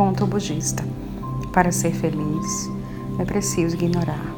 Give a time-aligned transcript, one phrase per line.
[0.00, 0.82] Conto budista.
[1.52, 2.70] Para ser feliz,
[3.18, 4.34] é preciso ignorar.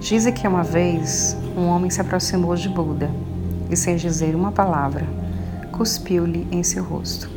[0.00, 3.08] Dizem que uma vez um homem se aproximou de Buda
[3.70, 5.06] e, sem dizer uma palavra,
[5.70, 7.30] cuspiu-lhe em seu rosto.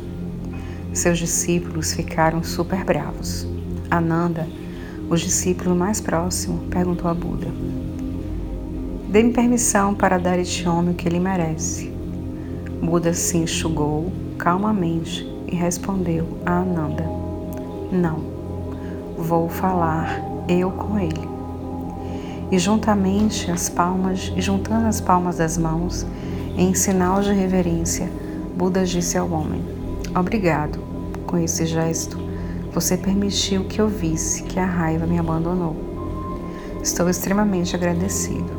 [0.92, 3.46] Seus discípulos ficaram super bravos.
[3.88, 4.48] Ananda,
[5.08, 7.46] o discípulo mais próximo, perguntou a Buda:
[9.08, 11.92] Dê-me permissão para dar a este homem o que ele merece.
[12.82, 17.29] Buda se enxugou calmamente e respondeu a Ananda:
[17.92, 18.20] Não,
[19.18, 21.28] vou falar eu com ele.
[22.50, 26.06] E juntamente as palmas, e juntando as palmas das mãos,
[26.56, 28.10] em sinal de reverência,
[28.56, 29.62] Buda disse ao homem:
[30.14, 30.78] Obrigado.
[31.26, 32.18] Com esse gesto,
[32.72, 35.76] você permitiu que eu visse que a raiva me abandonou.
[36.82, 38.50] Estou extremamente agradecido.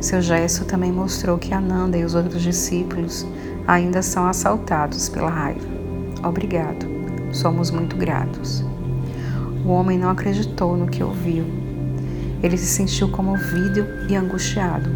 [0.00, 3.26] Seu gesto também mostrou que Ananda e os outros discípulos
[3.66, 5.66] ainda são assaltados pela raiva.
[6.22, 6.99] Obrigado,
[7.32, 8.64] somos muito gratos.
[9.64, 11.44] O homem não acreditou no que ouviu.
[12.42, 14.90] Ele se sentiu comovido e angustiado.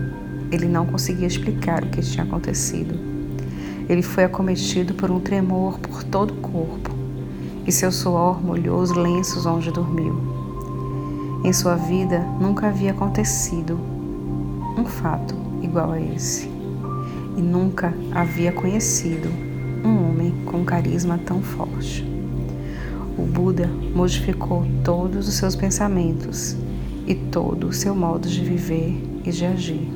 [0.51, 2.95] Ele não conseguia explicar o que tinha acontecido.
[3.89, 6.91] Ele foi acometido por um tremor por todo o corpo
[7.67, 10.19] e seu suor molhou os lenços onde dormiu.
[11.45, 13.79] Em sua vida nunca havia acontecido
[14.79, 16.49] um fato igual a esse
[17.37, 19.29] e nunca havia conhecido
[19.85, 22.14] um homem com carisma tão forte.
[23.17, 26.57] O Buda modificou todos os seus pensamentos
[27.07, 29.89] e todo o seu modo de viver e de agir.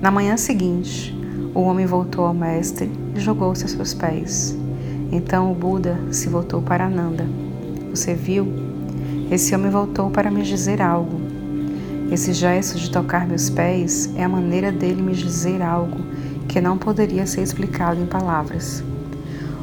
[0.00, 1.16] Na manhã seguinte,
[1.54, 4.58] o homem voltou ao mestre e jogou-se a seus pés.
[5.12, 7.24] Então o Buda se voltou para Ananda.
[7.90, 8.52] Você viu?
[9.30, 11.20] Esse homem voltou para me dizer algo.
[12.10, 15.98] Esse gesto de tocar meus pés é a maneira dele me dizer algo
[16.48, 18.82] que não poderia ser explicado em palavras.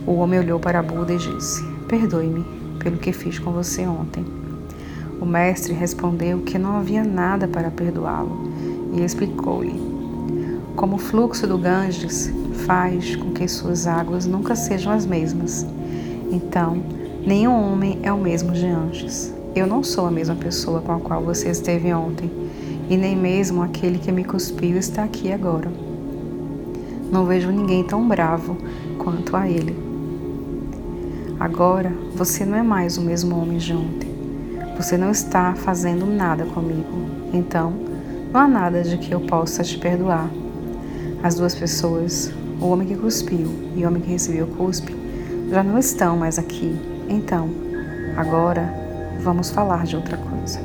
[0.08, 2.44] O homem olhou para Buda e disse: Perdoe-me
[2.80, 4.26] pelo que fiz com você ontem.
[5.22, 8.50] O mestre respondeu que não havia nada para perdoá-lo
[8.94, 9.80] e explicou-lhe:
[10.76, 12.34] Como o fluxo do Ganges
[12.66, 15.66] faz com que suas águas nunca sejam as mesmas.
[16.32, 16.82] Então,
[17.26, 19.34] nenhum homem é o mesmo de antes.
[19.56, 22.30] Eu não sou a mesma pessoa com a qual você esteve ontem,
[22.90, 25.72] e nem mesmo aquele que me cuspiu está aqui agora.
[27.12, 28.58] Não vejo ninguém tão bravo
[28.98, 29.85] quanto a ele.
[31.40, 34.10] Agora você não é mais o mesmo homem de ontem.
[34.78, 37.10] Você não está fazendo nada comigo.
[37.34, 37.74] Então,
[38.32, 40.30] não há nada de que eu possa te perdoar.
[41.22, 44.96] As duas pessoas, o homem que cuspiu e o homem que recebeu o cuspe,
[45.50, 46.76] já não estão mais aqui.
[47.10, 47.50] Então,
[48.16, 48.74] agora
[49.22, 50.60] vamos falar de outra coisa.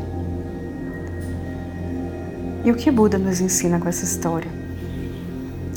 [2.65, 4.51] E o que Buda nos ensina com essa história?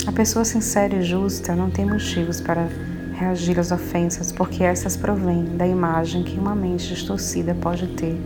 [0.06, 2.68] A pessoa sincera e justa não tem motivos para
[3.14, 8.20] reagir às ofensas, porque essas provêm da imagem que uma mente distorcida pode ter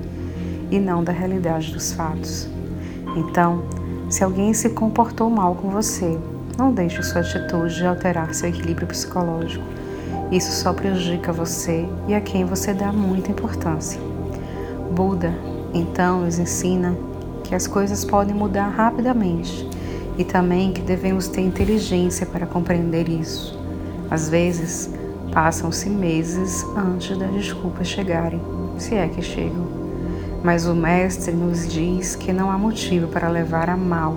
[0.70, 2.48] e não da realidade dos fatos.
[3.16, 3.62] Então,
[4.08, 6.18] se alguém se comportou mal com você,
[6.56, 9.64] não deixe sua atitude alterar seu equilíbrio psicológico.
[10.30, 14.00] Isso só prejudica você e a quem você dá muita importância.
[14.90, 15.34] Buda,
[15.72, 16.96] então, nos ensina
[17.44, 19.68] que as coisas podem mudar rapidamente
[20.16, 23.57] e também que devemos ter inteligência para compreender isso.
[24.10, 24.90] Às vezes,
[25.32, 28.40] passam-se meses antes das desculpas chegarem,
[28.78, 29.66] se é que chegam.
[30.42, 34.16] Mas o Mestre nos diz que não há motivo para levar a mal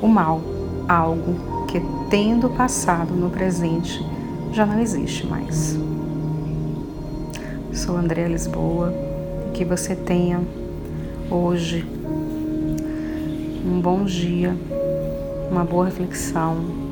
[0.00, 0.40] o mal,
[0.88, 4.04] algo que, tendo passado no presente,
[4.52, 5.76] já não existe mais.
[7.72, 8.92] Sou Andréa Lisboa
[9.48, 10.40] e que você tenha
[11.30, 11.84] hoje
[13.64, 14.56] um bom dia
[15.50, 16.85] uma boa reflexão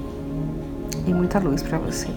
[1.06, 2.08] e muita luz para você.